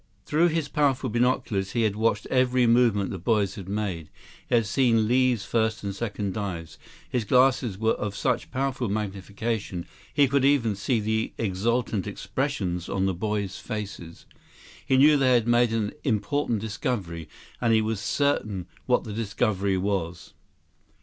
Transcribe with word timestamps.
Through 0.25 0.47
his 0.47 0.67
powerful 0.67 1.11
binoculars, 1.11 1.73
he 1.73 1.83
had 1.83 1.95
watched 1.95 2.25
every 2.31 2.65
movement 2.65 3.11
the 3.11 3.19
boys 3.19 3.53
had 3.53 3.69
made. 3.69 4.09
He 4.49 4.55
had 4.55 4.65
seen 4.65 5.07
Li's 5.07 5.45
first 5.45 5.83
and 5.83 5.93
second 5.95 6.33
dives. 6.33 6.79
His 7.07 7.23
glasses 7.23 7.77
were 7.77 7.91
of 7.93 8.15
such 8.15 8.49
powerful 8.49 8.89
magnification 8.89 9.85
he 10.11 10.27
could 10.27 10.43
even 10.43 10.75
see 10.75 10.99
the 10.99 11.33
exultant 11.37 12.07
expressions 12.07 12.89
on 12.89 13.05
the 13.05 13.13
boys' 13.13 13.59
faces. 13.59 14.25
He 14.83 14.97
knew 14.97 15.17
they 15.17 15.33
had 15.35 15.47
made 15.47 15.71
an 15.71 15.93
important 16.03 16.61
discovery, 16.61 17.29
and 17.61 17.71
he 17.71 17.79
was 17.83 17.99
certain 17.99 18.65
what 18.87 19.03
the 19.03 19.13
discovery 19.13 19.77
was. 19.77 20.33